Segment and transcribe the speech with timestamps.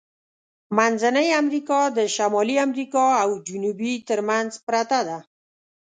[0.77, 5.17] منځنۍ امریکا د شمالی امریکا او جنوبي ترمنځ پرته ده.